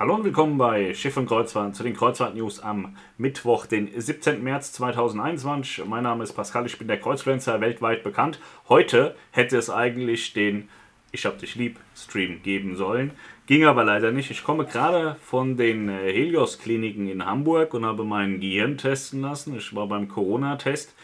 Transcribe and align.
Hallo 0.00 0.14
und 0.14 0.24
willkommen 0.24 0.56
bei 0.56 0.94
Schiff 0.94 1.18
und 1.18 1.26
Kreuzfahrt 1.26 1.76
zu 1.76 1.82
den 1.82 1.94
Kreuzfahrt-News 1.94 2.60
am 2.60 2.96
Mittwoch, 3.18 3.66
den 3.66 3.90
17. 3.94 4.42
März 4.42 4.72
2021. 4.72 5.84
Mein 5.84 6.04
Name 6.04 6.24
ist 6.24 6.32
Pascal, 6.32 6.64
ich 6.64 6.78
bin 6.78 6.88
der 6.88 6.98
Kreuzfluencer, 6.98 7.60
weltweit 7.60 8.02
bekannt. 8.02 8.40
Heute 8.70 9.14
hätte 9.30 9.58
es 9.58 9.68
eigentlich 9.68 10.32
den 10.32 10.70
Ich 11.12 11.26
hab 11.26 11.38
dich 11.38 11.54
lieb 11.54 11.78
Stream 11.94 12.42
geben 12.42 12.76
sollen, 12.76 13.10
ging 13.44 13.66
aber 13.66 13.84
leider 13.84 14.10
nicht. 14.10 14.30
Ich 14.30 14.42
komme 14.42 14.64
gerade 14.64 15.16
von 15.20 15.58
den 15.58 15.90
äh, 15.90 16.10
Helios-Kliniken 16.10 17.06
in 17.06 17.26
Hamburg 17.26 17.74
und 17.74 17.84
habe 17.84 18.04
meinen 18.04 18.40
Gehirn 18.40 18.78
testen 18.78 19.20
lassen. 19.20 19.54
Ich 19.54 19.76
war 19.76 19.86
beim 19.86 20.08
Corona-Test. 20.08 20.94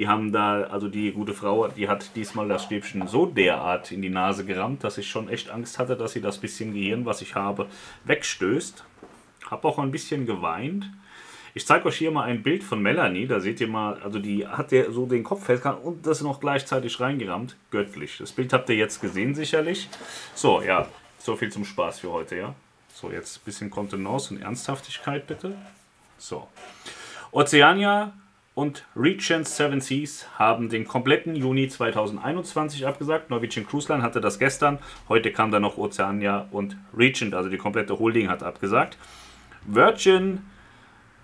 Die 0.00 0.08
haben 0.08 0.32
da, 0.32 0.62
also 0.62 0.88
die 0.88 1.12
gute 1.12 1.34
Frau, 1.34 1.68
die 1.68 1.86
hat 1.86 2.16
diesmal 2.16 2.48
das 2.48 2.64
Stäbchen 2.64 3.06
so 3.06 3.26
derart 3.26 3.92
in 3.92 4.00
die 4.00 4.08
Nase 4.08 4.46
gerammt, 4.46 4.82
dass 4.82 4.96
ich 4.96 5.10
schon 5.10 5.28
echt 5.28 5.50
Angst 5.50 5.78
hatte, 5.78 5.94
dass 5.94 6.12
sie 6.12 6.22
das 6.22 6.38
bisschen 6.38 6.72
Gehirn, 6.72 7.04
was 7.04 7.20
ich 7.20 7.34
habe, 7.34 7.66
wegstößt. 8.04 8.82
Hab 9.50 9.62
auch 9.66 9.78
ein 9.78 9.90
bisschen 9.90 10.24
geweint. 10.24 10.90
Ich 11.52 11.66
zeige 11.66 11.84
euch 11.84 11.98
hier 11.98 12.10
mal 12.12 12.22
ein 12.22 12.42
Bild 12.42 12.64
von 12.64 12.80
Melanie. 12.80 13.26
Da 13.26 13.40
seht 13.40 13.60
ihr 13.60 13.68
mal, 13.68 14.00
also 14.02 14.18
die 14.18 14.46
hat 14.46 14.72
ja 14.72 14.90
so 14.90 15.04
den 15.04 15.22
Kopf 15.22 15.44
festgehalten 15.44 15.86
und 15.86 16.06
das 16.06 16.22
noch 16.22 16.40
gleichzeitig 16.40 16.98
reingerammt. 16.98 17.56
Göttlich. 17.70 18.16
Das 18.16 18.32
Bild 18.32 18.54
habt 18.54 18.70
ihr 18.70 18.76
jetzt 18.76 19.02
gesehen 19.02 19.34
sicherlich. 19.34 19.90
So, 20.34 20.62
ja, 20.62 20.88
so 21.18 21.36
viel 21.36 21.52
zum 21.52 21.66
Spaß 21.66 21.98
für 21.98 22.10
heute, 22.10 22.36
ja. 22.36 22.54
So, 22.94 23.10
jetzt 23.10 23.36
ein 23.36 23.44
bisschen 23.44 23.68
Kontenance 23.68 24.32
und 24.32 24.40
Ernsthaftigkeit 24.40 25.26
bitte. 25.26 25.54
So. 26.16 26.48
Oceania 27.32 28.14
und 28.60 28.84
Regent 28.94 29.48
Seven 29.48 29.80
Seas 29.80 30.26
haben 30.38 30.68
den 30.68 30.86
kompletten 30.86 31.34
Juni 31.34 31.68
2021 31.68 32.86
abgesagt. 32.86 33.30
Norwegian 33.30 33.66
Cruise 33.66 33.90
Line 33.90 34.02
hatte 34.02 34.20
das 34.20 34.38
gestern. 34.38 34.78
Heute 35.08 35.32
kam 35.32 35.50
dann 35.50 35.62
noch 35.62 35.78
Oceania 35.78 36.46
und 36.50 36.76
Regent, 36.94 37.32
also 37.32 37.48
die 37.48 37.56
komplette 37.56 37.98
Holding 37.98 38.28
hat 38.28 38.42
abgesagt. 38.42 38.98
Virgin 39.64 40.40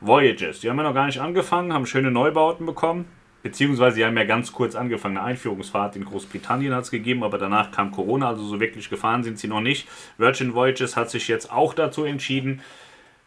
Voyages, 0.00 0.60
die 0.60 0.70
haben 0.70 0.78
ja 0.78 0.84
noch 0.84 0.94
gar 0.94 1.04
nicht 1.04 1.20
angefangen, 1.20 1.74
haben 1.74 1.84
schöne 1.84 2.10
Neubauten 2.10 2.64
bekommen. 2.64 3.04
Beziehungsweise 3.42 3.96
sie 3.96 4.06
haben 4.06 4.16
ja 4.16 4.24
ganz 4.24 4.52
kurz 4.52 4.74
angefangen. 4.74 5.18
Eine 5.18 5.26
Einführungsfahrt 5.26 5.94
in 5.94 6.06
Großbritannien 6.06 6.74
hat 6.74 6.84
es 6.84 6.90
gegeben, 6.90 7.22
aber 7.22 7.36
danach 7.36 7.70
kam 7.70 7.92
Corona, 7.92 8.28
also 8.28 8.44
so 8.44 8.60
wirklich 8.60 8.88
gefahren 8.88 9.24
sind 9.24 9.38
sie 9.38 9.48
noch 9.48 9.60
nicht. 9.60 9.86
Virgin 10.16 10.54
Voyages 10.54 10.96
hat 10.96 11.10
sich 11.10 11.28
jetzt 11.28 11.52
auch 11.52 11.74
dazu 11.74 12.04
entschieden, 12.04 12.62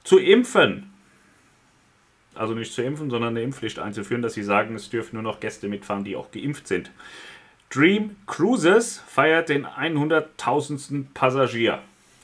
zu 0.04 0.18
impfen 0.18 0.89
also 2.40 2.54
nicht 2.54 2.74
zu 2.74 2.82
impfen, 2.82 3.10
sondern 3.10 3.36
eine 3.36 3.44
Impfpflicht 3.44 3.80
einzuführen, 3.80 4.22
dass 4.22 4.34
sie 4.34 4.44
sagen, 4.44 4.76
es 4.76 4.90
dürfen 4.90 5.16
nur 5.16 5.24
noch 5.24 5.40
Gäste 5.40 5.68
mitfahren, 5.68 6.04
die 6.04 6.16
auch 6.16 6.32
geimpft 6.32 6.68
sind. 6.68 6.92
Dream 7.70 8.16
Cruises 8.26 9.04
feiert 9.08 9.50
den 9.50 9.68
100.000. 9.68 11.06
Passagier. 11.14 11.80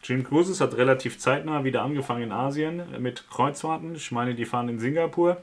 Dream 0.06 0.24
Cruises 0.24 0.62
hat 0.62 0.78
relativ 0.78 1.20
zeitnah 1.20 1.64
wieder 1.64 1.82
angefangen 1.82 2.24
in 2.24 2.32
Asien 2.32 2.84
mit 3.00 3.30
Kreuzfahrten. 3.30 3.96
Ich 3.96 4.12
meine, 4.12 4.36
die 4.36 4.46
fahren 4.46 4.70
in 4.70 4.80
Singapur. 4.80 5.38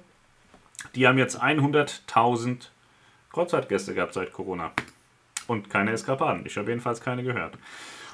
Die 0.95 1.07
haben 1.07 1.19
jetzt 1.19 1.41
100.000 1.41 2.69
Kreuzfahrtgäste 3.33 3.95
gehabt 3.95 4.15
seit 4.15 4.33
Corona. 4.33 4.73
Und 5.47 5.71
keine 5.71 5.93
Eskapaden. 5.93 6.47
Ich 6.47 6.57
habe 6.57 6.71
jedenfalls 6.71 7.01
keine 7.01 7.23
gehört. 7.23 7.55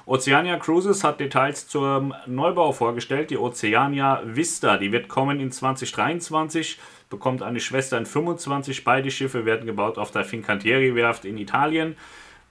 Oceania 0.09 0.57
Cruises 0.57 1.05
hat 1.05 1.21
Details 1.21 1.69
zum 1.69 2.15
Neubau 2.25 2.73
vorgestellt. 2.73 3.29
Die 3.29 3.37
Oceania 3.37 4.23
Vista, 4.25 4.79
die 4.79 4.91
wird 4.91 5.07
kommen 5.07 5.39
in 5.39 5.53
2023, 5.53 6.79
bekommt 7.11 7.43
eine 7.43 7.61
Schwester 7.61 7.99
in 7.99 8.07
25. 8.07 8.85
Beide 8.85 9.11
Schiffe 9.11 9.45
werden 9.45 9.67
gebaut 9.67 9.99
auf 9.99 10.11
der 10.11 10.25
Fincantieri-Werft 10.25 11.27
in 11.27 11.37
Italien. 11.37 11.95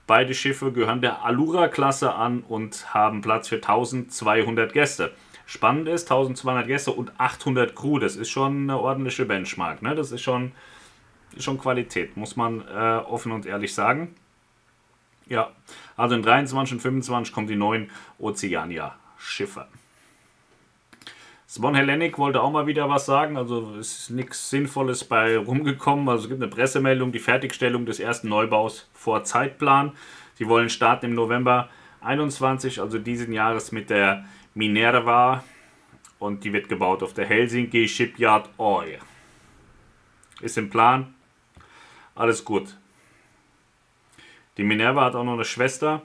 Beide 0.06 0.34
Schiffe 0.34 0.70
gehören 0.70 1.00
der 1.00 1.24
Allura-Klasse 1.24 2.14
an 2.14 2.44
und 2.46 2.94
haben 2.94 3.22
Platz 3.22 3.48
für 3.48 3.56
1200 3.56 4.72
Gäste. 4.72 5.10
Spannend 5.44 5.88
ist, 5.88 6.04
1200 6.04 6.64
Gäste 6.64 6.92
und 6.92 7.10
800 7.18 7.74
Crew, 7.74 7.98
das 7.98 8.14
ist 8.14 8.30
schon 8.30 8.70
eine 8.70 8.78
ordentliche 8.78 9.24
Benchmark. 9.24 9.82
Ne? 9.82 9.96
Das 9.96 10.12
ist 10.12 10.22
schon, 10.22 10.52
schon 11.36 11.58
Qualität, 11.58 12.16
muss 12.16 12.36
man 12.36 12.60
äh, 12.68 12.98
offen 13.04 13.32
und 13.32 13.46
ehrlich 13.46 13.74
sagen. 13.74 14.14
Ja, 15.28 15.52
also 15.96 16.14
in 16.14 16.22
23 16.22 16.74
und 16.74 16.80
25 16.80 17.34
kommen 17.34 17.46
die 17.46 17.56
neuen 17.56 17.90
Oceania-Schiffe. 18.18 19.66
Swan 21.48 21.74
Hellenic 21.74 22.18
wollte 22.18 22.42
auch 22.42 22.50
mal 22.50 22.66
wieder 22.66 22.90
was 22.90 23.06
sagen, 23.06 23.38
also 23.38 23.74
ist 23.76 24.10
nichts 24.10 24.50
Sinnvolles 24.50 25.04
bei 25.04 25.38
rumgekommen. 25.38 26.08
Also 26.08 26.24
es 26.24 26.28
gibt 26.28 26.42
eine 26.42 26.50
Pressemeldung, 26.50 27.10
die 27.10 27.18
Fertigstellung 27.18 27.86
des 27.86 28.00
ersten 28.00 28.28
Neubaus 28.28 28.88
vor 28.92 29.24
Zeitplan. 29.24 29.92
Sie 30.34 30.46
wollen 30.46 30.68
starten 30.68 31.06
im 31.06 31.14
November 31.14 31.70
21, 32.02 32.80
also 32.80 32.98
diesen 32.98 33.32
Jahres 33.32 33.72
mit 33.72 33.88
der 33.90 34.26
Minerva 34.54 35.42
und 36.18 36.44
die 36.44 36.52
wird 36.52 36.68
gebaut 36.68 37.02
auf 37.02 37.14
der 37.14 37.26
Helsinki 37.26 37.88
Shipyard 37.88 38.50
Oil. 38.58 38.98
Ist 40.40 40.58
im 40.58 40.68
Plan. 40.68 41.14
Alles 42.14 42.44
gut. 42.44 42.76
Die 44.58 44.64
Minerva 44.64 45.04
hat 45.04 45.14
auch 45.14 45.24
noch 45.24 45.34
eine 45.34 45.44
Schwester. 45.44 46.02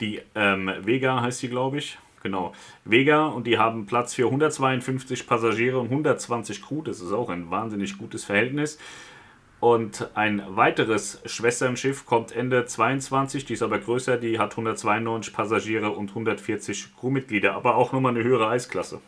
Die 0.00 0.22
ähm, 0.34 0.72
Vega 0.80 1.20
heißt 1.20 1.38
sie, 1.38 1.48
glaube 1.48 1.78
ich. 1.78 1.98
Genau. 2.22 2.52
Vega 2.84 3.26
und 3.26 3.46
die 3.46 3.58
haben 3.58 3.86
Platz 3.86 4.14
für 4.14 4.24
152 4.24 5.26
Passagiere 5.26 5.78
und 5.78 5.86
120 5.86 6.62
Crew. 6.62 6.82
Das 6.82 7.00
ist 7.00 7.12
auch 7.12 7.28
ein 7.28 7.50
wahnsinnig 7.50 7.98
gutes 7.98 8.24
Verhältnis. 8.24 8.78
Und 9.60 10.08
ein 10.14 10.42
weiteres 10.48 11.20
Schwesternschiff 11.26 12.06
kommt 12.06 12.32
Ende 12.32 12.64
22, 12.64 13.44
die 13.44 13.52
ist 13.52 13.62
aber 13.62 13.78
größer, 13.78 14.16
die 14.16 14.38
hat 14.38 14.52
192 14.52 15.34
Passagiere 15.34 15.90
und 15.90 16.08
140 16.08 16.96
Crewmitglieder, 16.98 17.52
aber 17.52 17.76
auch 17.76 17.92
nochmal 17.92 18.14
eine 18.14 18.24
höhere 18.24 18.48
Eisklasse. 18.48 19.02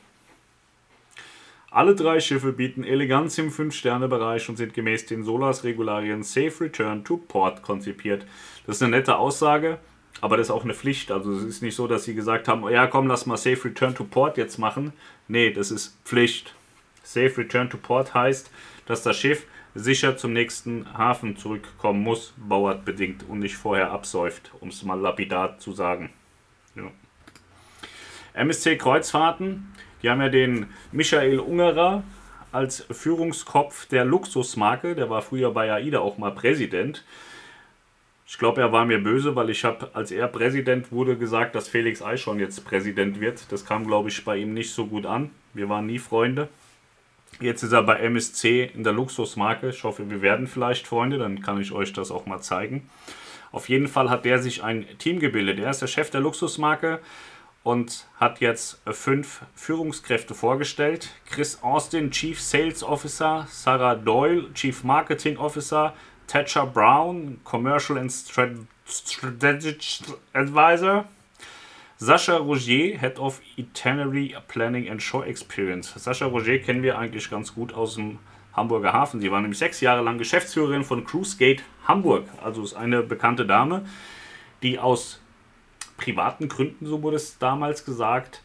Alle 1.74 1.94
drei 1.94 2.20
Schiffe 2.20 2.52
bieten 2.52 2.84
Eleganz 2.84 3.38
im 3.38 3.50
5-Sterne-Bereich 3.50 4.46
und 4.50 4.56
sind 4.56 4.74
gemäß 4.74 5.06
den 5.06 5.24
SOLAS-Regularien 5.24 6.22
Safe 6.22 6.52
Return 6.60 7.02
to 7.02 7.16
Port 7.16 7.62
konzipiert. 7.62 8.26
Das 8.66 8.76
ist 8.76 8.82
eine 8.82 8.90
nette 8.98 9.16
Aussage, 9.16 9.78
aber 10.20 10.36
das 10.36 10.48
ist 10.48 10.50
auch 10.50 10.64
eine 10.64 10.74
Pflicht. 10.74 11.10
Also 11.10 11.32
es 11.32 11.44
ist 11.44 11.62
nicht 11.62 11.74
so, 11.74 11.86
dass 11.86 12.04
sie 12.04 12.14
gesagt 12.14 12.46
haben, 12.46 12.68
ja 12.68 12.86
komm, 12.88 13.06
lass 13.06 13.24
mal 13.24 13.38
Safe 13.38 13.64
Return 13.64 13.94
to 13.94 14.04
Port 14.04 14.36
jetzt 14.36 14.58
machen. 14.58 14.92
Nee, 15.28 15.50
das 15.50 15.70
ist 15.70 15.98
Pflicht. 16.04 16.54
Safe 17.04 17.38
Return 17.38 17.70
to 17.70 17.78
Port 17.78 18.12
heißt, 18.12 18.50
dass 18.84 19.02
das 19.02 19.16
Schiff 19.16 19.46
sicher 19.74 20.18
zum 20.18 20.34
nächsten 20.34 20.86
Hafen 20.92 21.38
zurückkommen 21.38 22.02
muss, 22.02 22.34
bauartbedingt 22.36 23.24
und 23.26 23.38
nicht 23.38 23.56
vorher 23.56 23.92
absäuft, 23.92 24.52
um 24.60 24.68
es 24.68 24.82
mal 24.82 25.00
lapidar 25.00 25.56
zu 25.56 25.72
sagen. 25.72 26.10
Ja. 26.76 26.90
MSC 28.34 28.76
Kreuzfahrten 28.76 29.72
die 30.02 30.10
haben 30.10 30.20
ja 30.20 30.28
den 30.28 30.66
Michael 30.90 31.38
Ungerer 31.38 32.02
als 32.50 32.86
Führungskopf 32.90 33.86
der 33.86 34.04
Luxusmarke. 34.04 34.94
Der 34.94 35.08
war 35.08 35.22
früher 35.22 35.52
bei 35.52 35.72
AIDA 35.72 36.00
auch 36.00 36.18
mal 36.18 36.32
Präsident. 36.32 37.04
Ich 38.26 38.38
glaube, 38.38 38.60
er 38.60 38.72
war 38.72 38.84
mir 38.84 39.02
böse, 39.02 39.36
weil 39.36 39.50
ich 39.50 39.64
habe, 39.64 39.90
als 39.94 40.10
er 40.10 40.26
Präsident 40.28 40.90
wurde, 40.90 41.16
gesagt, 41.16 41.54
dass 41.54 41.68
Felix 41.68 42.02
Eichhorn 42.02 42.38
jetzt 42.38 42.64
Präsident 42.64 43.20
wird. 43.20 43.50
Das 43.50 43.66
kam, 43.66 43.86
glaube 43.86 44.08
ich, 44.08 44.24
bei 44.24 44.38
ihm 44.38 44.54
nicht 44.54 44.72
so 44.72 44.86
gut 44.86 45.06
an. 45.06 45.30
Wir 45.54 45.68
waren 45.68 45.86
nie 45.86 45.98
Freunde. 45.98 46.48
Jetzt 47.40 47.62
ist 47.62 47.72
er 47.72 47.82
bei 47.82 47.98
MSC 47.98 48.70
in 48.74 48.84
der 48.84 48.92
Luxusmarke. 48.92 49.70
Ich 49.70 49.84
hoffe, 49.84 50.08
wir 50.10 50.22
werden 50.22 50.46
vielleicht 50.46 50.86
Freunde, 50.86 51.18
dann 51.18 51.42
kann 51.42 51.60
ich 51.60 51.72
euch 51.72 51.92
das 51.92 52.10
auch 52.10 52.26
mal 52.26 52.40
zeigen. 52.40 52.88
Auf 53.50 53.68
jeden 53.68 53.88
Fall 53.88 54.08
hat 54.08 54.24
der 54.24 54.38
sich 54.38 54.62
ein 54.62 54.86
Team 54.98 55.18
gebildet. 55.18 55.58
Er 55.58 55.70
ist 55.70 55.82
der 55.82 55.86
Chef 55.86 56.10
der 56.10 56.20
Luxusmarke 56.20 57.00
und 57.64 58.06
hat 58.18 58.40
jetzt 58.40 58.80
fünf 58.86 59.42
Führungskräfte 59.54 60.34
vorgestellt. 60.34 61.10
Chris 61.30 61.62
Austin, 61.62 62.10
Chief 62.10 62.40
Sales 62.40 62.82
Officer, 62.82 63.46
Sarah 63.48 63.94
Doyle, 63.94 64.52
Chief 64.54 64.82
Marketing 64.82 65.36
Officer, 65.36 65.94
Thatcher 66.26 66.66
Brown, 66.66 67.38
Commercial 67.44 67.98
and 67.98 68.12
Strategic 68.84 70.02
Advisor, 70.32 71.04
Sascha 71.98 72.38
Roger, 72.38 72.98
Head 72.98 73.18
of 73.18 73.40
Itinerary 73.56 74.34
Planning 74.48 74.88
and 74.88 75.00
Show 75.00 75.22
Experience. 75.22 75.92
Sascha 75.96 76.26
Roger 76.26 76.58
kennen 76.58 76.82
wir 76.82 76.98
eigentlich 76.98 77.30
ganz 77.30 77.54
gut 77.54 77.72
aus 77.72 77.94
dem 77.94 78.18
Hamburger 78.54 78.92
Hafen. 78.92 79.20
Sie 79.20 79.30
war 79.30 79.40
nämlich 79.40 79.58
sechs 79.58 79.80
Jahre 79.80 80.02
lang 80.02 80.18
Geschäftsführerin 80.18 80.82
von 80.82 81.04
Cruise 81.04 81.36
Gate 81.36 81.62
Hamburg. 81.86 82.24
Also 82.42 82.64
ist 82.64 82.74
eine 82.74 83.02
bekannte 83.02 83.46
Dame, 83.46 83.86
die 84.62 84.80
aus 84.80 85.21
privaten 86.02 86.48
Gründen, 86.48 86.86
so 86.86 87.02
wurde 87.02 87.16
es 87.16 87.38
damals 87.38 87.84
gesagt, 87.84 88.42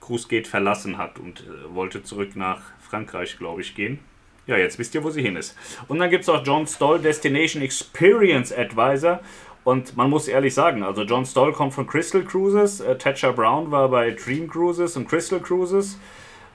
Cruzgate 0.00 0.48
verlassen 0.48 0.98
hat 0.98 1.18
und 1.18 1.40
äh, 1.40 1.74
wollte 1.74 2.02
zurück 2.02 2.34
nach 2.34 2.60
Frankreich, 2.80 3.38
glaube 3.38 3.60
ich, 3.60 3.74
gehen. 3.74 4.00
Ja, 4.46 4.56
jetzt 4.56 4.78
wisst 4.78 4.94
ihr, 4.94 5.04
wo 5.04 5.10
sie 5.10 5.22
hin 5.22 5.36
ist. 5.36 5.56
Und 5.86 6.00
dann 6.00 6.10
gibt 6.10 6.24
es 6.24 6.28
auch 6.28 6.44
John 6.44 6.66
Stoll, 6.66 6.98
Destination 6.98 7.62
Experience 7.62 8.52
Advisor. 8.52 9.20
Und 9.62 9.96
man 9.96 10.10
muss 10.10 10.26
ehrlich 10.26 10.54
sagen, 10.54 10.82
also 10.82 11.02
John 11.02 11.24
Stoll 11.24 11.52
kommt 11.52 11.74
von 11.74 11.86
Crystal 11.86 12.22
Cruises, 12.22 12.80
äh, 12.80 12.96
Thatcher 12.96 13.32
Brown 13.32 13.70
war 13.70 13.88
bei 13.88 14.10
Dream 14.10 14.48
Cruises 14.48 14.96
und 14.96 15.08
Crystal 15.08 15.38
Cruises, 15.38 15.98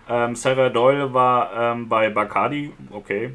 ähm, 0.10 0.36
Sarah 0.36 0.70
Doyle 0.70 1.14
war 1.14 1.52
ähm, 1.56 1.88
bei 1.88 2.10
Bacardi, 2.10 2.72
okay, 2.92 3.32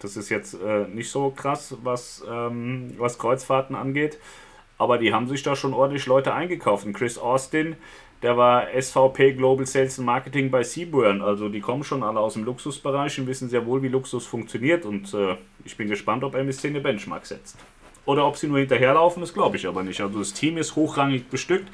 das 0.00 0.16
ist 0.16 0.30
jetzt 0.30 0.54
äh, 0.54 0.86
nicht 0.88 1.10
so 1.10 1.30
krass, 1.30 1.76
was, 1.82 2.24
ähm, 2.30 2.94
was 2.96 3.18
Kreuzfahrten 3.18 3.74
angeht 3.74 4.18
aber 4.82 4.98
die 4.98 5.14
haben 5.14 5.28
sich 5.28 5.44
da 5.44 5.54
schon 5.54 5.74
ordentlich 5.74 6.06
Leute 6.06 6.34
eingekauft. 6.34 6.84
Und 6.84 6.92
Chris 6.92 7.16
Austin, 7.16 7.76
der 8.20 8.36
war 8.36 8.66
SVP 8.76 9.34
Global 9.34 9.64
Sales 9.64 9.96
and 10.00 10.06
Marketing 10.06 10.50
bei 10.50 10.64
Seaburn. 10.64 11.22
Also 11.22 11.48
die 11.48 11.60
kommen 11.60 11.84
schon 11.84 12.02
alle 12.02 12.18
aus 12.18 12.34
dem 12.34 12.44
Luxusbereich 12.44 13.20
und 13.20 13.28
wissen 13.28 13.48
sehr 13.48 13.64
wohl, 13.64 13.80
wie 13.84 13.88
Luxus 13.88 14.26
funktioniert. 14.26 14.84
Und 14.84 15.14
äh, 15.14 15.36
ich 15.64 15.76
bin 15.76 15.88
gespannt, 15.88 16.24
ob 16.24 16.34
MSC 16.34 16.66
eine 16.66 16.80
Benchmark 16.80 17.26
setzt. 17.26 17.56
Oder 18.06 18.26
ob 18.26 18.36
sie 18.36 18.48
nur 18.48 18.58
hinterherlaufen, 18.58 19.20
das 19.20 19.32
glaube 19.32 19.56
ich 19.56 19.68
aber 19.68 19.84
nicht. 19.84 20.00
Also 20.00 20.18
das 20.18 20.32
Team 20.32 20.58
ist 20.58 20.74
hochrangig 20.74 21.28
bestückt. 21.28 21.68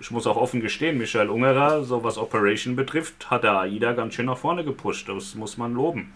Ich 0.00 0.10
muss 0.10 0.26
auch 0.26 0.36
offen 0.36 0.60
gestehen, 0.60 0.98
Michael 0.98 1.30
Ungerer, 1.30 1.82
so 1.82 2.04
was 2.04 2.18
Operation 2.18 2.76
betrifft, 2.76 3.30
hat 3.30 3.42
der 3.42 3.58
AIDA 3.58 3.92
ganz 3.92 4.12
schön 4.12 4.26
nach 4.26 4.36
vorne 4.36 4.64
gepusht. 4.64 5.08
Das 5.08 5.34
muss 5.34 5.56
man 5.56 5.72
loben. 5.72 6.12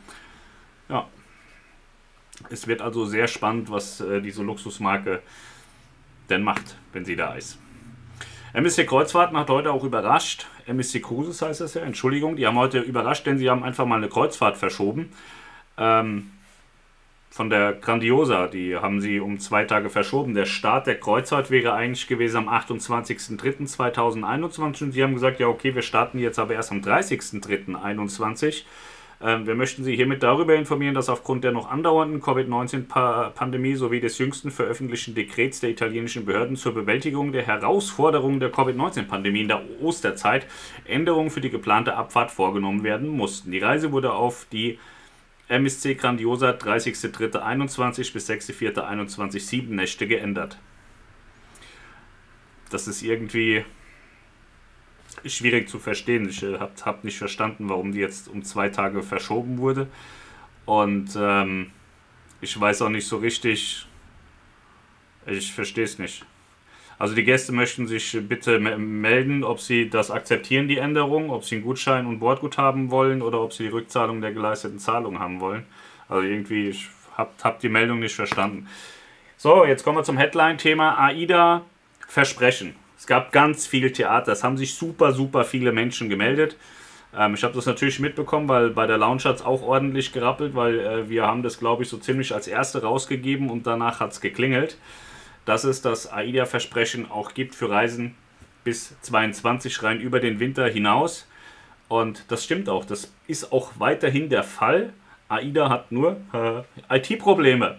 Ja. 0.90 1.08
Es 2.50 2.66
wird 2.66 2.82
also 2.82 3.06
sehr 3.06 3.28
spannend, 3.28 3.70
was 3.70 4.02
äh, 4.02 4.20
diese 4.20 4.42
Luxusmarke 4.42 5.22
denn 6.30 6.42
macht, 6.42 6.76
wenn 6.92 7.04
sie 7.04 7.16
da 7.16 7.34
ist. 7.34 7.58
MSC 8.52 8.86
Kreuzfahrten 8.86 9.36
hat 9.36 9.50
heute 9.50 9.72
auch 9.72 9.82
überrascht. 9.82 10.46
MSC 10.66 11.00
Cruises 11.00 11.42
heißt 11.42 11.60
das 11.60 11.74
ja, 11.74 11.82
Entschuldigung. 11.82 12.36
Die 12.36 12.46
haben 12.46 12.56
heute 12.56 12.78
überrascht, 12.78 13.26
denn 13.26 13.36
sie 13.36 13.50
haben 13.50 13.64
einfach 13.64 13.84
mal 13.84 13.96
eine 13.96 14.08
Kreuzfahrt 14.08 14.56
verschoben. 14.56 15.12
Ähm, 15.76 16.30
von 17.34 17.50
der 17.50 17.72
Grandiosa, 17.72 18.46
die 18.46 18.76
haben 18.76 19.00
sie 19.00 19.18
um 19.18 19.40
zwei 19.40 19.64
Tage 19.64 19.90
verschoben. 19.90 20.34
Der 20.34 20.46
Start 20.46 20.86
der 20.86 21.00
Kreuzfahrt 21.00 21.50
wäre 21.50 21.72
eigentlich 21.72 22.06
gewesen 22.06 22.36
am 22.36 22.48
28.03.2021 22.48 24.84
und 24.84 24.92
sie 24.92 25.02
haben 25.02 25.14
gesagt, 25.14 25.40
ja 25.40 25.48
okay, 25.48 25.74
wir 25.74 25.82
starten 25.82 26.20
jetzt 26.20 26.38
aber 26.38 26.54
erst 26.54 26.70
am 26.70 26.80
30.03.2021. 26.80 28.62
Ähm, 29.24 29.46
wir 29.46 29.54
möchten 29.54 29.84
Sie 29.84 29.96
hiermit 29.96 30.22
darüber 30.22 30.54
informieren, 30.54 30.94
dass 30.94 31.08
aufgrund 31.08 31.44
der 31.44 31.52
noch 31.52 31.70
andauernden 31.70 32.20
Covid-19-Pandemie 32.20 33.74
sowie 33.74 34.00
des 34.00 34.18
jüngsten 34.18 34.50
veröffentlichten 34.50 35.14
Dekrets 35.14 35.60
der 35.60 35.70
italienischen 35.70 36.26
Behörden 36.26 36.56
zur 36.56 36.74
Bewältigung 36.74 37.32
der 37.32 37.46
Herausforderungen 37.46 38.38
der 38.38 38.52
Covid-19-Pandemie 38.52 39.40
in 39.40 39.48
der 39.48 39.62
Osterzeit 39.80 40.46
Änderungen 40.84 41.30
für 41.30 41.40
die 41.40 41.48
geplante 41.48 41.96
Abfahrt 41.96 42.32
vorgenommen 42.32 42.84
werden 42.84 43.08
mussten. 43.08 43.50
Die 43.50 43.60
Reise 43.60 43.92
wurde 43.92 44.12
auf 44.12 44.46
die 44.52 44.78
MSC 45.48 45.94
Grandiosa 45.94 46.50
30.03.21 46.50 48.12
bis 48.12 48.28
6.04.21 48.28 49.40
sieben 49.40 49.76
Nächte 49.76 50.06
geändert. 50.06 50.58
Das 52.68 52.88
ist 52.88 53.02
irgendwie 53.02 53.64
schwierig 55.26 55.68
zu 55.68 55.78
verstehen. 55.78 56.28
Ich 56.28 56.42
äh, 56.42 56.58
habe 56.58 56.72
hab 56.84 57.04
nicht 57.04 57.18
verstanden, 57.18 57.68
warum 57.68 57.92
die 57.92 58.00
jetzt 58.00 58.28
um 58.28 58.44
zwei 58.44 58.68
Tage 58.68 59.02
verschoben 59.02 59.58
wurde. 59.58 59.88
Und 60.66 61.16
ähm, 61.18 61.70
ich 62.40 62.58
weiß 62.58 62.82
auch 62.82 62.88
nicht 62.88 63.06
so 63.06 63.18
richtig, 63.18 63.86
ich 65.26 65.52
verstehe 65.52 65.84
es 65.84 65.98
nicht. 65.98 66.24
Also 66.98 67.14
die 67.14 67.24
Gäste 67.24 67.52
möchten 67.52 67.86
sich 67.86 68.16
bitte 68.28 68.60
melden, 68.60 69.42
ob 69.42 69.60
sie 69.60 69.90
das 69.90 70.10
akzeptieren, 70.10 70.68
die 70.68 70.78
Änderung, 70.78 71.30
ob 71.30 71.44
sie 71.44 71.56
einen 71.56 71.64
Gutschein 71.64 72.06
und 72.06 72.20
Bordguthaben 72.20 72.90
wollen 72.90 73.20
oder 73.20 73.40
ob 73.40 73.52
sie 73.52 73.64
die 73.64 73.70
Rückzahlung 73.70 74.20
der 74.20 74.32
geleisteten 74.32 74.78
Zahlung 74.78 75.18
haben 75.18 75.40
wollen. 75.40 75.64
Also 76.08 76.26
irgendwie, 76.26 76.68
ich 76.68 76.88
habe 77.16 77.30
hab 77.42 77.60
die 77.60 77.68
Meldung 77.68 77.98
nicht 77.98 78.14
verstanden. 78.14 78.68
So, 79.36 79.64
jetzt 79.64 79.82
kommen 79.82 79.98
wir 79.98 80.04
zum 80.04 80.16
Headline-Thema 80.16 80.96
AIDA 80.98 81.62
Versprechen. 82.06 82.76
Es 83.04 83.08
gab 83.08 83.32
ganz 83.32 83.66
viel 83.66 83.92
Theater. 83.92 84.32
Es 84.32 84.42
haben 84.42 84.56
sich 84.56 84.76
super, 84.76 85.12
super 85.12 85.44
viele 85.44 85.72
Menschen 85.72 86.08
gemeldet. 86.08 86.56
Ähm, 87.14 87.34
ich 87.34 87.44
habe 87.44 87.52
das 87.52 87.66
natürlich 87.66 88.00
mitbekommen, 88.00 88.48
weil 88.48 88.70
bei 88.70 88.86
der 88.86 88.96
Lounge 88.96 89.24
hat 89.24 89.36
es 89.36 89.42
auch 89.42 89.60
ordentlich 89.60 90.14
gerappelt, 90.14 90.54
weil 90.54 90.80
äh, 90.80 91.08
wir 91.10 91.26
haben 91.26 91.42
das, 91.42 91.58
glaube 91.58 91.82
ich, 91.82 91.90
so 91.90 91.98
ziemlich 91.98 92.32
als 92.32 92.48
erste 92.48 92.80
rausgegeben 92.80 93.50
und 93.50 93.66
danach 93.66 94.00
hat 94.00 94.12
es 94.12 94.22
geklingelt, 94.22 94.78
dass 95.44 95.64
es 95.64 95.82
das 95.82 96.10
AIDA-Versprechen 96.10 97.10
auch 97.10 97.34
gibt 97.34 97.54
für 97.54 97.68
Reisen 97.68 98.14
bis 98.64 98.98
22 99.02 99.82
rein 99.82 100.00
über 100.00 100.18
den 100.18 100.40
Winter 100.40 100.66
hinaus. 100.66 101.28
Und 101.88 102.24
das 102.28 102.42
stimmt 102.42 102.70
auch. 102.70 102.86
Das 102.86 103.12
ist 103.26 103.52
auch 103.52 103.72
weiterhin 103.76 104.30
der 104.30 104.44
Fall. 104.44 104.94
AIDA 105.28 105.68
hat 105.68 105.92
nur 105.92 106.16
äh, 106.32 106.96
IT-Probleme. 106.96 107.76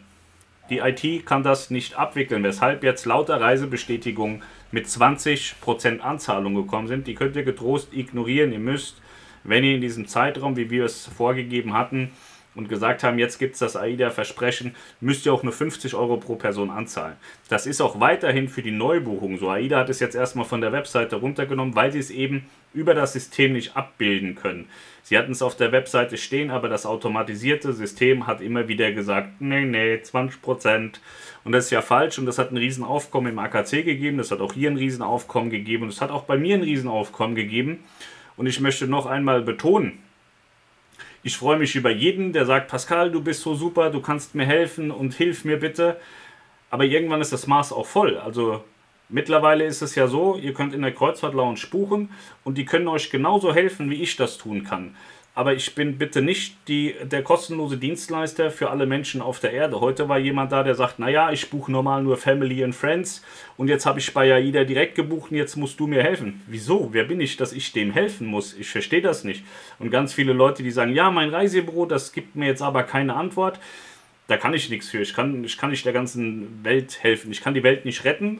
Die 0.69 0.80
IT 0.80 1.25
kann 1.25 1.42
das 1.42 1.72
nicht 1.72 1.95
abwickeln, 1.95 2.44
weshalb 2.44 2.83
jetzt 2.83 3.06
lauter 3.06 3.39
Reisebestätigungen 3.39 4.44
mit 4.75 4.88
20% 4.88 6.00
Anzahlung 6.00 6.54
gekommen 6.54 6.89
sind. 6.89 7.07
Die 7.07 7.16
könnt 7.16 7.38
ihr 7.38 7.44
getrost 7.44 7.94
ignorieren. 7.94 8.51
Ihr 8.51 8.60
müsst, 8.60 9.01
wenn 9.45 9.63
ihr 9.63 9.74
in 9.74 9.80
diesem 9.80 10.06
Zeitraum, 10.06 10.57
wie 10.57 10.69
wir 10.69 10.83
es 10.83 11.07
vorgegeben 11.07 11.74
hatten, 11.74 12.12
und 12.56 12.68
gesagt 12.69 13.04
haben, 13.04 13.19
jetzt 13.19 13.38
gibt 13.38 13.54
es 13.54 13.60
das 13.60 13.75
AIDA-Versprechen, 13.75 14.75
müsst 15.01 15.25
ihr 15.25 15.33
auch 15.33 15.44
nur 15.44 15.54
50 15.54 15.94
Euro 15.94 16.18
pro 16.18 16.36
Person 16.36 16.69
anzahlen. 16.69 17.16
Das 17.50 17.68
ist 17.68 17.81
auch 17.81 18.00
weiterhin 18.00 18.48
für 18.48 18.62
die 18.62 18.72
Neubuchung 18.72 19.38
so. 19.38 19.50
AIDA 19.50 19.80
hat 19.80 19.89
es 19.89 20.00
jetzt 20.00 20.16
erstmal 20.16 20.45
von 20.45 20.62
der 20.62 20.72
Webseite 20.72 21.18
runtergenommen, 21.18 21.75
weil 21.75 21.92
sie 21.92 22.00
es 22.00 22.12
eben 22.12 22.45
über 22.75 22.94
das 22.94 23.13
System 23.13 23.54
nicht 23.54 23.75
abbilden 23.75 24.36
können. 24.36 24.68
Sie 25.01 25.18
hatten 25.18 25.31
es 25.31 25.42
auf 25.42 25.56
der 25.56 25.72
Webseite 25.72 26.18
stehen, 26.18 26.51
aber 26.51 26.68
das 26.68 26.86
automatisierte 26.86 27.74
System 27.74 28.27
hat 28.27 28.42
immer 28.42 28.68
wieder 28.68 28.92
gesagt, 28.92 29.39
nee, 29.39 29.66
nee, 29.66 29.95
20%. 29.95 30.94
Und 31.44 31.51
das 31.51 31.66
ist 31.66 31.72
ja 31.72 31.81
falsch 31.81 32.18
und 32.19 32.25
das 32.25 32.38
hat 32.38 32.51
ein 32.51 32.57
Riesenaufkommen 32.57 33.33
im 33.33 33.39
AKC 33.39 33.86
gegeben, 33.86 34.18
das 34.18 34.31
hat 34.31 34.42
auch 34.42 34.54
hier 34.54 34.69
ein 34.69 34.77
Riesenaufkommen 34.77 35.50
gegeben 35.50 35.83
und 35.83 35.89
es 35.89 36.01
hat 36.01 36.10
auch 36.12 36.24
bei 36.24 36.38
mir 36.38 36.56
ein 36.56 36.63
Riesenaufkommen 36.63 37.36
gegeben. 37.36 37.83
Und 38.36 38.48
ich 38.48 38.60
möchte 38.60 38.88
noch 38.88 39.06
einmal 39.06 39.42
betonen, 39.42 40.00
ich 41.25 41.38
freue 41.38 41.57
mich 41.57 41.75
über 41.75 41.89
jeden, 41.89 42.33
der 42.33 42.45
sagt, 42.45 42.68
Pascal, 42.68 43.10
du 43.10 43.19
bist 43.19 43.42
so 43.42 43.56
super, 43.56 43.89
du 43.89 44.00
kannst 44.00 44.36
mir 44.36 44.45
helfen 44.45 44.92
und 44.92 45.16
hilf 45.16 45.44
mir 45.44 45.60
bitte. 45.60 45.98
Aber 46.69 46.83
irgendwann 46.83 47.19
ist 47.19 47.33
das 47.33 47.48
Maß 47.48 47.74
auch 47.74 47.88
voll. 47.88 48.18
Also 48.18 48.63
mittlerweile 49.10 49.66
ist 49.66 49.81
es 49.81 49.96
ja 49.96 50.07
so, 50.07 50.38
ihr 50.38 50.54
könnt 50.54 50.74
in 50.74 50.81
der 50.81 50.94
Kreuzfahrt 50.94 51.34
Lounge 51.34 51.62
buchen 51.69 52.10
und 52.44 52.57
die 52.57 52.66
können 52.66 52.88
euch 52.88 53.10
genauso 53.10 53.54
helfen, 53.54 53.90
wie 53.90 54.02
ich 54.02 54.16
das 54.16 54.38
tun 54.38 54.63
kann 54.63 54.96
aber 55.36 55.54
ich 55.54 55.75
bin 55.75 55.98
bitte 55.98 56.22
nicht 56.22 56.56
die, 56.69 56.96
der 57.04 57.22
kostenlose 57.22 57.78
Dienstleister 57.78 58.50
für 58.52 58.69
alle 58.69 58.86
Menschen 58.86 59.22
auf 59.22 59.42
der 59.42 59.52
Erde. 59.52 59.81
Heute 59.81 60.07
war 60.07 60.18
jemand 60.18 60.54
da, 60.54 60.63
der 60.63 60.75
sagt, 60.75 60.98
naja, 60.98 61.30
ich 61.30 61.50
buche 61.50 61.69
normal 61.69 62.04
nur 62.04 62.16
Family 62.16 62.63
and 62.63 62.74
Friends 62.74 63.22
und 63.57 63.68
jetzt 63.68 63.86
habe 63.86 64.00
ich 64.00 64.13
bei 64.13 64.34
AIDA 64.34 64.63
direkt 64.63 64.96
gebucht 64.96 65.31
und 65.31 65.38
jetzt 65.38 65.58
musst 65.58 65.78
du 65.78 65.88
mir 65.88 66.01
helfen. 66.01 66.42
Wieso? 66.48 66.90
Wer 66.94 67.04
bin 67.04 67.19
ich, 67.19 67.36
dass 67.36 67.51
ich 67.51 67.74
dem 67.74 67.92
helfen 67.92 68.28
muss? 68.28 68.54
Ich 68.54 68.69
verstehe 68.69 69.01
das 69.01 69.25
nicht. 69.25 69.44
Und 69.78 69.92
ganz 69.92 70.13
viele 70.13 70.31
Leute, 70.31 70.63
die 70.63 70.72
sagen, 70.72 70.94
ja, 70.94 71.12
mein 71.12 71.30
Reisebüro, 71.30 71.86
das 71.86 72.13
gibt 72.13 72.38
mir 72.38 72.48
jetzt 72.48 72.62
aber 72.62 72.84
keine 72.84 73.16
Antwort. 73.16 73.60
Da 74.28 74.38
kann 74.38 74.54
ich 74.54 74.69
nichts 74.69 74.90
für. 74.90 75.01
Ich 75.01 75.13
kann, 75.13 75.44
ich 75.44 75.58
kann 75.58 75.69
nicht 75.69 75.86
der 75.86 75.94
ganzen 75.94 76.63
Welt 76.63 77.04
helfen. 77.04 77.30
Ich 77.31 77.42
kann 77.42 77.54
die 77.54 77.62
Welt 77.63 77.84
nicht 77.84 78.06
retten. 78.06 78.40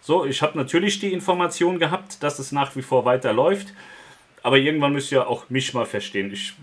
So, 0.00 0.24
ich 0.24 0.42
habe 0.42 0.56
natürlich 0.56 1.00
die 1.00 1.12
Information 1.12 1.78
gehabt, 1.78 2.22
dass 2.22 2.38
es 2.38 2.52
nach 2.52 2.76
wie 2.76 2.82
vor 2.82 3.04
weiterläuft. 3.04 3.74
Aber 4.42 4.58
irgendwann 4.58 4.92
müsst 4.92 5.10
ihr 5.10 5.26
auch 5.28 5.50
mich 5.50 5.74
mal 5.74 5.86
verstehen. 5.86 6.32
Ich 6.32 6.54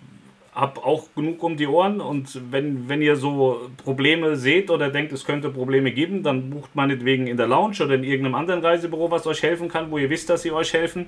habe 0.56 0.84
auch 0.84 1.08
genug 1.16 1.42
um 1.44 1.58
die 1.58 1.68
Ohren 1.68 2.00
und 2.00 2.40
wenn, 2.52 2.88
wenn 2.88 3.02
ihr 3.02 3.16
so 3.16 3.70
Probleme 3.84 4.36
seht 4.36 4.70
oder 4.70 4.90
denkt, 4.90 5.12
es 5.12 5.26
könnte 5.26 5.50
Probleme 5.50 5.92
geben, 5.92 6.22
dann 6.22 6.50
bucht 6.52 6.76
meinetwegen 6.76 7.28
in 7.28 7.38
der 7.38 7.48
Lounge 7.48 7.84
oder 7.84 7.96
in 7.96 8.04
irgendeinem 8.04 8.36
anderen 8.36 8.62
Reisebüro, 8.62 9.10
was 9.10 9.26
euch 9.26 9.42
helfen 9.42 9.68
kann, 9.68 9.90
wo 9.90 9.98
ihr 9.98 10.10
wisst, 10.10 10.30
dass 10.30 10.44
sie 10.44 10.52
euch 10.52 10.72
helfen. 10.74 11.08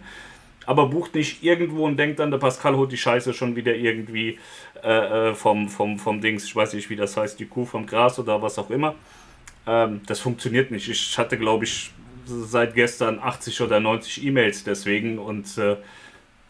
Aber 0.65 0.87
bucht 0.87 1.13
nicht 1.13 1.43
irgendwo 1.43 1.85
und 1.85 1.97
denkt 1.97 2.19
dann, 2.19 2.31
der 2.31 2.39
Pascal 2.39 2.75
holt 2.75 2.91
die 2.91 2.97
Scheiße 2.97 3.33
schon 3.33 3.55
wieder 3.55 3.75
irgendwie 3.75 4.39
äh, 4.83 5.29
äh, 5.29 5.33
vom, 5.35 5.69
vom, 5.69 5.99
vom 5.99 6.21
Dings, 6.21 6.45
ich 6.45 6.55
weiß 6.55 6.73
nicht, 6.73 6.89
wie 6.89 6.95
das 6.95 7.15
heißt, 7.15 7.39
die 7.39 7.45
Kuh 7.45 7.65
vom 7.65 7.85
Gras 7.85 8.17
oder 8.17 8.41
was 8.41 8.57
auch 8.57 8.71
immer. 8.71 8.95
Ähm, 9.67 10.01
das 10.07 10.19
funktioniert 10.19 10.71
nicht. 10.71 10.89
Ich 10.89 11.17
hatte, 11.19 11.37
glaube 11.37 11.65
ich, 11.65 11.91
seit 12.27 12.75
gestern 12.75 13.19
80 13.19 13.61
oder 13.61 13.79
90 13.79 14.25
E-Mails 14.25 14.63
deswegen 14.63 15.19
und 15.19 15.57
äh, 15.57 15.77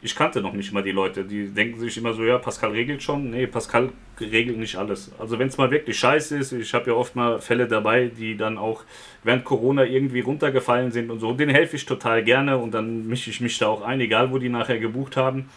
ich 0.05 0.15
kannte 0.15 0.41
noch 0.41 0.53
nicht 0.53 0.71
mal 0.71 0.83
die 0.83 0.91
Leute. 0.91 1.23
Die 1.23 1.47
denken 1.47 1.79
sich 1.79 1.97
immer 1.97 2.13
so, 2.13 2.23
ja, 2.23 2.37
Pascal 2.37 2.71
regelt 2.71 3.01
schon. 3.01 3.31
Nee, 3.31 3.47
Pascal 3.47 3.89
regelt 4.19 4.57
nicht 4.57 4.75
alles. 4.75 5.11
Also 5.17 5.39
wenn 5.39 5.47
es 5.47 5.57
mal 5.57 5.71
wirklich 5.71 5.97
scheiße 5.97 6.37
ist, 6.37 6.51
ich 6.51 6.73
habe 6.75 6.91
ja 6.91 6.95
oft 6.95 7.15
mal 7.15 7.39
Fälle 7.39 7.67
dabei, 7.67 8.11
die 8.15 8.37
dann 8.37 8.59
auch 8.59 8.83
während 9.23 9.45
Corona 9.45 9.83
irgendwie 9.83 10.19
runtergefallen 10.19 10.91
sind 10.91 11.09
und 11.09 11.19
so. 11.19 11.33
Den 11.33 11.49
helfe 11.49 11.75
ich 11.75 11.85
total 11.85 12.23
gerne 12.23 12.57
und 12.57 12.71
dann 12.71 13.07
mische 13.07 13.31
ich 13.31 13.41
mich 13.41 13.57
da 13.57 13.67
auch 13.67 13.81
ein, 13.81 13.99
egal 13.99 14.31
wo 14.31 14.37
die 14.37 14.49
nachher 14.49 14.77
gebucht 14.77 15.17
haben. 15.17 15.49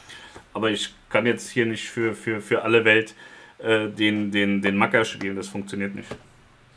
Aber 0.54 0.70
ich 0.70 0.94
kann 1.10 1.26
jetzt 1.26 1.50
hier 1.50 1.66
nicht 1.66 1.90
für, 1.90 2.14
für, 2.14 2.40
für 2.40 2.62
alle 2.62 2.86
Welt 2.86 3.14
äh, 3.58 3.88
den, 3.88 4.30
den, 4.30 4.62
den 4.62 4.76
Macker 4.76 5.04
spielen, 5.04 5.36
das 5.36 5.48
funktioniert 5.48 5.94
nicht. 5.94 6.08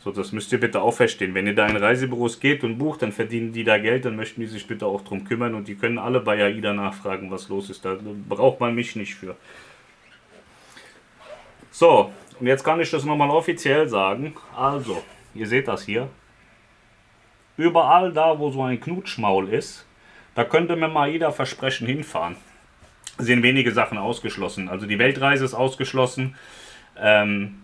So, 0.03 0.11
das 0.11 0.31
müsst 0.31 0.51
ihr 0.51 0.59
bitte 0.59 0.81
auch 0.81 0.93
verstehen. 0.95 1.35
Wenn 1.35 1.45
ihr 1.45 1.53
da 1.53 1.67
in 1.67 1.77
Reisebüros 1.77 2.39
geht 2.39 2.63
und 2.63 2.79
bucht, 2.79 3.03
dann 3.03 3.11
verdienen 3.11 3.53
die 3.53 3.63
da 3.63 3.77
Geld, 3.77 4.05
dann 4.05 4.15
möchten 4.15 4.41
die 4.41 4.47
sich 4.47 4.65
bitte 4.65 4.87
auch 4.87 5.01
drum 5.01 5.25
kümmern 5.25 5.53
und 5.53 5.67
die 5.67 5.75
können 5.75 5.99
alle 5.99 6.19
bei 6.19 6.43
AIDA 6.43 6.73
nachfragen, 6.73 7.29
was 7.29 7.49
los 7.49 7.69
ist. 7.69 7.85
Da 7.85 7.97
braucht 8.27 8.59
man 8.59 8.73
mich 8.73 8.95
nicht 8.95 9.13
für. 9.13 9.35
So, 11.69 12.11
und 12.39 12.47
jetzt 12.47 12.63
kann 12.63 12.81
ich 12.81 12.89
das 12.89 13.05
nochmal 13.05 13.29
offiziell 13.29 13.87
sagen. 13.87 14.33
Also, 14.55 15.03
ihr 15.35 15.45
seht 15.45 15.67
das 15.67 15.83
hier. 15.83 16.09
Überall 17.55 18.11
da, 18.11 18.39
wo 18.39 18.49
so 18.49 18.63
ein 18.63 18.81
Knutschmaul 18.81 19.49
ist, 19.49 19.85
da 20.33 20.43
könnte 20.43 20.75
mir 20.75 20.87
mal 20.87 21.09
jeder 21.09 21.31
Versprechen 21.31 21.85
hinfahren. 21.85 22.37
Sind 23.19 23.43
wenige 23.43 23.71
Sachen 23.71 23.99
ausgeschlossen. 23.99 24.67
Also 24.67 24.87
die 24.87 24.97
Weltreise 24.97 25.45
ist 25.45 25.53
ausgeschlossen. 25.53 26.35
Ähm, 26.97 27.61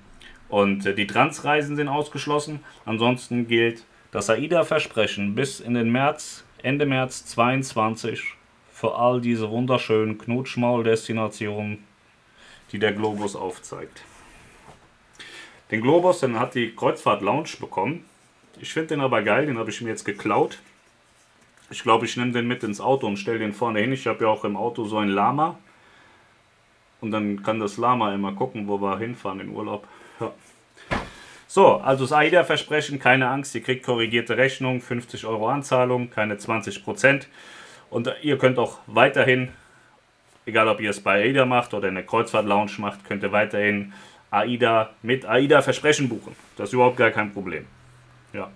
und 0.49 0.85
äh, 0.85 0.93
die 0.93 1.07
Transreisen 1.07 1.75
sind 1.75 1.87
ausgeschlossen. 1.87 2.61
Ansonsten 2.85 3.47
gilt 3.47 3.83
das 4.11 4.29
AIDA-Versprechen 4.29 5.35
bis 5.35 5.59
in 5.59 5.73
den 5.73 5.91
März, 5.91 6.43
Ende 6.63 6.85
März 6.85 7.25
22 7.25 8.35
für 8.71 8.95
all 8.95 9.21
diese 9.21 9.49
wunderschönen 9.49 10.17
Knutschmaul-Destinationen, 10.17 11.83
die 12.71 12.79
der 12.79 12.93
Globus 12.93 13.35
aufzeigt. 13.35 14.03
Den 15.71 15.81
Globus, 15.81 16.21
den 16.21 16.39
hat 16.39 16.55
die 16.55 16.73
Kreuzfahrt 16.75 17.21
Lounge 17.21 17.49
bekommen. 17.59 18.05
Ich 18.59 18.73
finde 18.73 18.89
den 18.89 19.01
aber 19.01 19.21
geil, 19.21 19.47
den 19.47 19.57
habe 19.57 19.69
ich 19.69 19.81
mir 19.81 19.89
jetzt 19.89 20.05
geklaut. 20.05 20.59
Ich 21.69 21.83
glaube, 21.83 22.05
ich 22.05 22.15
nehme 22.15 22.31
den 22.31 22.47
mit 22.47 22.63
ins 22.63 22.79
Auto 22.79 23.07
und 23.07 23.17
stelle 23.17 23.39
den 23.39 23.53
vorne 23.53 23.81
hin. 23.81 23.91
Ich 23.91 24.07
habe 24.07 24.23
ja 24.23 24.29
auch 24.29 24.45
im 24.45 24.55
Auto 24.55 24.85
so 24.85 24.97
ein 24.97 25.09
Lama. 25.09 25.57
Und 27.01 27.11
dann 27.11 27.43
kann 27.43 27.59
das 27.59 27.77
Lama 27.77 28.13
immer 28.13 28.33
gucken, 28.33 28.67
wo 28.67 28.81
wir 28.81 28.97
hinfahren 28.97 29.41
in 29.41 29.49
Urlaub. 29.49 29.87
So, 31.47 31.77
also 31.77 32.03
das 32.03 32.11
AIDA-Versprechen, 32.11 32.99
keine 32.99 33.29
Angst, 33.29 33.55
ihr 33.55 33.63
kriegt 33.63 33.85
korrigierte 33.85 34.37
Rechnung, 34.37 34.81
50 34.81 35.25
Euro 35.25 35.47
Anzahlung, 35.47 36.09
keine 36.09 36.37
20 36.37 36.83
Prozent. 36.83 37.27
Und 37.89 38.13
ihr 38.21 38.37
könnt 38.37 38.59
auch 38.59 38.79
weiterhin, 38.85 39.49
egal 40.45 40.67
ob 40.67 40.81
ihr 40.81 40.89
es 40.89 40.99
bei 40.99 41.23
AIDA 41.23 41.45
macht 41.45 41.73
oder 41.73 41.87
in 41.87 41.95
der 41.95 42.05
Kreuzfahrt-Lounge 42.05 42.73
macht, 42.79 43.05
könnt 43.05 43.23
ihr 43.23 43.31
weiterhin 43.31 43.93
AIDA 44.29 44.91
mit 45.01 45.25
AIDA-Versprechen 45.25 46.09
buchen. 46.09 46.35
Das 46.57 46.69
ist 46.69 46.73
überhaupt 46.73 46.97
gar 46.97 47.11
kein 47.11 47.31
Problem. 47.31 47.65
Ja. 48.33 48.49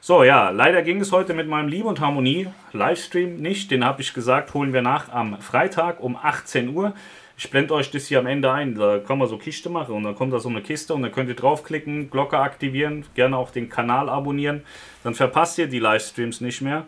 So, 0.00 0.22
ja, 0.22 0.50
leider 0.50 0.82
ging 0.82 1.00
es 1.00 1.12
heute 1.12 1.32
mit 1.32 1.48
meinem 1.48 1.68
Liebe 1.68 1.88
und 1.88 2.00
Harmonie 2.00 2.48
Livestream 2.72 3.36
nicht. 3.36 3.70
Den 3.70 3.84
habe 3.84 4.02
ich 4.02 4.12
gesagt, 4.12 4.52
holen 4.52 4.74
wir 4.74 4.82
nach 4.82 5.08
am 5.08 5.40
Freitag 5.40 6.00
um 6.00 6.16
18 6.16 6.68
Uhr. 6.68 6.92
Ich 7.36 7.50
blende 7.50 7.74
euch 7.74 7.90
das 7.90 8.06
hier 8.06 8.20
am 8.20 8.26
Ende 8.26 8.52
ein. 8.52 8.74
Da 8.74 8.98
kann 8.98 9.18
man 9.18 9.28
so 9.28 9.38
Kiste 9.38 9.68
machen 9.68 9.94
und 9.94 10.04
dann 10.04 10.14
kommt 10.14 10.32
da 10.32 10.38
so 10.38 10.48
eine 10.48 10.62
Kiste 10.62 10.94
und 10.94 11.02
dann 11.02 11.12
könnt 11.12 11.28
ihr 11.28 11.34
draufklicken, 11.34 12.10
Glocke 12.10 12.38
aktivieren, 12.38 13.04
gerne 13.14 13.36
auch 13.36 13.50
den 13.50 13.68
Kanal 13.68 14.08
abonnieren. 14.08 14.62
Dann 15.02 15.14
verpasst 15.14 15.58
ihr 15.58 15.66
die 15.66 15.80
Livestreams 15.80 16.40
nicht 16.40 16.60
mehr. 16.60 16.86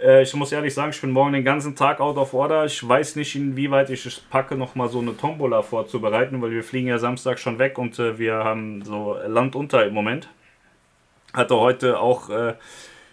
Äh, 0.00 0.22
ich 0.22 0.34
muss 0.34 0.52
ehrlich 0.52 0.74
sagen, 0.74 0.90
ich 0.90 1.00
bin 1.00 1.10
morgen 1.10 1.32
den 1.32 1.44
ganzen 1.44 1.74
Tag 1.74 2.00
out 2.00 2.16
of 2.16 2.32
order. 2.32 2.64
Ich 2.64 2.86
weiß 2.86 3.16
nicht, 3.16 3.34
inwieweit 3.34 3.90
ich 3.90 4.06
es 4.06 4.20
packe, 4.20 4.56
nochmal 4.56 4.88
so 4.88 5.00
eine 5.00 5.16
Tombola 5.16 5.62
vorzubereiten, 5.62 6.40
weil 6.40 6.52
wir 6.52 6.62
fliegen 6.62 6.88
ja 6.88 6.98
Samstag 6.98 7.38
schon 7.38 7.58
weg 7.58 7.76
und 7.78 7.98
äh, 7.98 8.18
wir 8.18 8.34
haben 8.34 8.84
so 8.84 9.16
Land 9.26 9.56
unter 9.56 9.84
im 9.84 9.94
Moment 9.94 10.28
hatte 11.32 11.56
heute 11.56 11.98
auch 12.00 12.30
äh, 12.30 12.54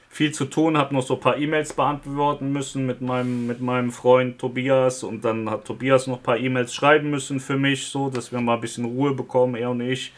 viel 0.09 0.31
zu 0.31 0.45
tun, 0.45 0.77
habe 0.77 0.93
noch 0.95 1.03
so 1.03 1.15
ein 1.15 1.19
paar 1.19 1.37
E-Mails 1.37 1.73
beantworten 1.73 2.51
müssen 2.51 2.85
mit 2.85 3.01
meinem, 3.01 3.45
mit 3.47 3.61
meinem 3.61 3.91
Freund 3.91 4.39
Tobias 4.39 5.03
und 5.03 5.23
dann 5.23 5.49
hat 5.49 5.65
Tobias 5.65 6.07
noch 6.07 6.17
ein 6.17 6.23
paar 6.23 6.37
E-Mails 6.37 6.73
schreiben 6.73 7.09
müssen 7.09 7.39
für 7.39 7.57
mich, 7.57 7.87
so 7.87 8.09
dass 8.09 8.31
wir 8.31 8.41
mal 8.41 8.55
ein 8.55 8.61
bisschen 8.61 8.85
Ruhe 8.85 9.13
bekommen, 9.13 9.55
er 9.55 9.69
und 9.69 9.81
ich. 9.81 10.13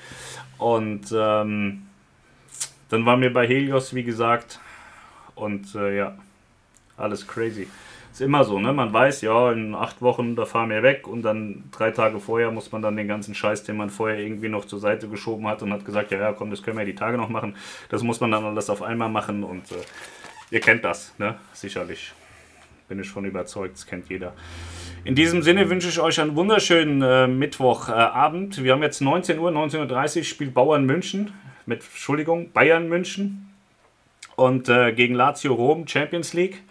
Und 0.57 1.13
ähm, 1.13 1.83
dann 2.89 3.05
waren 3.05 3.21
wir 3.21 3.33
bei 3.33 3.47
Helios, 3.47 3.93
wie 3.93 4.03
gesagt, 4.03 4.59
und 5.35 5.73
äh, 5.75 5.97
ja, 5.97 6.17
alles 6.97 7.27
crazy. 7.27 7.67
Ist 8.19 8.25
immer 8.25 8.43
so, 8.43 8.59
ne? 8.59 8.73
Man 8.73 8.91
weiß, 8.91 9.21
ja, 9.21 9.53
in 9.53 9.73
acht 9.73 10.01
Wochen, 10.01 10.35
da 10.35 10.43
fahren 10.43 10.71
wir 10.71 10.83
weg 10.83 11.07
und 11.07 11.21
dann 11.21 11.63
drei 11.71 11.91
Tage 11.91 12.19
vorher 12.19 12.51
muss 12.51 12.69
man 12.69 12.81
dann 12.81 12.97
den 12.97 13.07
ganzen 13.07 13.33
Scheiß, 13.33 13.63
den 13.63 13.77
man 13.77 13.89
vorher 13.89 14.19
irgendwie 14.19 14.49
noch 14.49 14.65
zur 14.65 14.79
Seite 14.79 15.07
geschoben 15.07 15.47
hat 15.47 15.63
und 15.63 15.71
hat 15.71 15.85
gesagt, 15.85 16.11
ja, 16.11 16.19
ja, 16.19 16.33
komm, 16.33 16.49
das 16.49 16.61
können 16.61 16.77
wir 16.77 16.83
die 16.83 16.95
Tage 16.95 17.15
noch 17.15 17.29
machen. 17.29 17.55
Das 17.87 18.03
muss 18.03 18.19
man 18.19 18.31
dann 18.31 18.43
alles 18.43 18.69
auf 18.69 18.81
einmal 18.81 19.07
machen 19.07 19.45
und 19.45 19.71
äh, 19.71 19.75
ihr 20.51 20.59
kennt 20.59 20.83
das, 20.83 21.13
ne? 21.17 21.35
Sicherlich. 21.53 22.11
Bin 22.89 22.99
ich 22.99 23.09
von 23.09 23.23
überzeugt, 23.23 23.75
das 23.75 23.85
kennt 23.85 24.09
jeder. 24.09 24.33
In 25.05 25.15
diesem 25.15 25.41
Sinne 25.41 25.69
wünsche 25.69 25.87
ich 25.87 26.01
euch 26.01 26.19
einen 26.19 26.35
wunderschönen 26.35 27.01
äh, 27.01 27.25
Mittwochabend. 27.25 28.57
Äh, 28.57 28.63
wir 28.65 28.73
haben 28.73 28.83
jetzt 28.83 28.99
19 28.99 29.39
Uhr, 29.39 29.49
19.30 29.49 30.17
Uhr 30.17 30.23
spielt 30.25 30.53
Bauern 30.53 30.85
München 30.85 31.31
mit, 31.65 31.83
Entschuldigung, 31.83 32.51
Bayern 32.51 32.89
München 32.89 33.49
und 34.35 34.67
äh, 34.67 34.91
gegen 34.91 35.15
Lazio 35.15 35.53
Rom 35.53 35.87
Champions 35.87 36.33
League. 36.33 36.63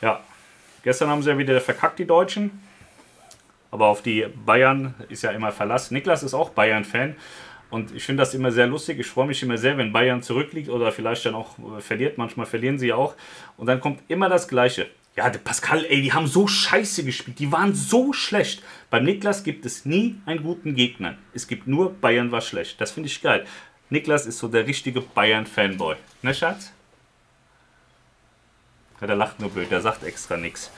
Ja, 0.00 0.20
Gestern 0.88 1.10
haben 1.10 1.22
sie 1.22 1.28
ja 1.28 1.36
wieder 1.36 1.60
verkackt, 1.60 1.98
die 1.98 2.06
Deutschen. 2.06 2.62
Aber 3.70 3.88
auf 3.88 4.00
die 4.00 4.24
Bayern 4.46 4.94
ist 5.10 5.20
ja 5.20 5.32
immer 5.32 5.52
Verlass. 5.52 5.90
Niklas 5.90 6.22
ist 6.22 6.32
auch 6.32 6.48
Bayern-Fan. 6.48 7.14
Und 7.68 7.94
ich 7.94 8.04
finde 8.04 8.22
das 8.22 8.32
immer 8.32 8.50
sehr 8.50 8.66
lustig. 8.66 8.98
Ich 8.98 9.06
freue 9.06 9.26
mich 9.26 9.42
immer 9.42 9.58
sehr, 9.58 9.76
wenn 9.76 9.92
Bayern 9.92 10.22
zurückliegt 10.22 10.70
oder 10.70 10.90
vielleicht 10.90 11.26
dann 11.26 11.34
auch 11.34 11.56
verliert. 11.80 12.16
Manchmal 12.16 12.46
verlieren 12.46 12.78
sie 12.78 12.94
auch. 12.94 13.16
Und 13.58 13.66
dann 13.66 13.80
kommt 13.80 14.00
immer 14.08 14.30
das 14.30 14.48
Gleiche. 14.48 14.86
Ja, 15.14 15.28
Pascal, 15.28 15.84
ey, 15.84 16.00
die 16.00 16.14
haben 16.14 16.26
so 16.26 16.46
scheiße 16.46 17.04
gespielt. 17.04 17.38
Die 17.38 17.52
waren 17.52 17.74
so 17.74 18.14
schlecht. 18.14 18.62
Beim 18.88 19.04
Niklas 19.04 19.44
gibt 19.44 19.66
es 19.66 19.84
nie 19.84 20.18
einen 20.24 20.42
guten 20.42 20.74
Gegner. 20.74 21.18
Es 21.34 21.46
gibt 21.46 21.66
nur 21.66 21.92
Bayern 21.92 22.32
war 22.32 22.40
schlecht. 22.40 22.80
Das 22.80 22.92
finde 22.92 23.08
ich 23.08 23.20
geil. 23.20 23.44
Niklas 23.90 24.24
ist 24.24 24.38
so 24.38 24.48
der 24.48 24.66
richtige 24.66 25.02
Bayern-Fanboy. 25.02 25.96
Ne, 26.22 26.32
Schatz? 26.32 26.72
Der 29.00 29.14
lacht 29.14 29.40
nur 29.40 29.50
blöd, 29.50 29.70
der 29.70 29.80
sagt 29.80 30.04
extra 30.04 30.36
nichts. 30.36 30.70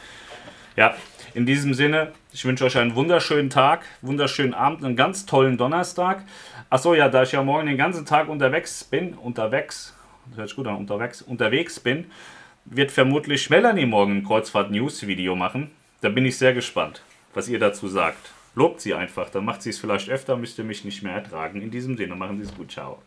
Ja, 0.77 0.95
in 1.35 1.47
diesem 1.47 1.75
Sinne, 1.75 2.12
ich 2.33 2.45
wünsche 2.45 2.65
euch 2.65 2.77
einen 2.77 2.95
wunderschönen 2.95 3.50
Tag, 3.50 3.85
wunderschönen 4.03 4.55
Abend, 4.55 4.85
einen 4.85 4.97
ganz 4.97 5.27
tollen 5.27 5.57
Donnerstag. 5.57 6.25
Achso, 6.69 6.95
ja, 6.95 7.09
da 7.09 7.23
ich 7.23 7.33
ja 7.33 7.43
morgen 7.43 7.67
den 7.67 7.77
ganzen 7.77 8.05
Tag 8.07 8.29
unterwegs 8.29 8.85
bin, 8.85 9.15
unterwegs, 9.15 9.95
das 10.29 10.39
hört 10.39 10.49
sich 10.49 10.57
gut 10.57 10.67
an, 10.67 10.77
unterwegs, 10.77 11.23
unterwegs 11.23 11.81
bin, 11.81 12.07
wird 12.65 12.91
vermutlich 12.91 13.50
Melanie 13.50 13.87
morgen 13.87 14.19
ein 14.19 14.25
Kreuzfahrt-News-Video 14.25 15.35
machen. 15.35 15.71
Da 16.00 16.09
bin 16.09 16.25
ich 16.25 16.39
sehr 16.39 16.55
gespannt, 16.55 17.03
was 17.35 17.49
ihr 17.49 17.59
dazu 17.59 17.89
sagt. 17.89 18.33
Lobt 18.55 18.81
sie 18.81 18.95
einfach, 18.95 19.31
dann 19.31 19.45
macht 19.45 19.62
sie 19.62 19.71
es 19.71 19.79
vielleicht 19.79 20.09
öfter, 20.09 20.37
müsst 20.37 20.59
ihr 20.59 20.65
mich 20.65 20.85
nicht 20.85 21.03
mehr 21.03 21.15
ertragen. 21.15 21.62
In 21.62 21.71
diesem 21.71 21.97
Sinne, 21.97 22.17
machen 22.17 22.39
Sie 22.39 22.45
es 22.45 22.55
gut, 22.55 22.73
ciao. 22.73 23.00